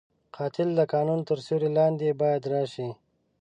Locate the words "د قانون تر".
0.79-1.37